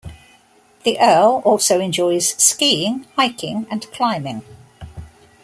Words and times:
The 0.83 0.99
earl 0.99 1.43
also 1.45 1.79
enjoys 1.79 2.29
skiing, 2.33 3.05
hiking, 3.17 3.67
and 3.69 3.85
climbing. 3.91 4.41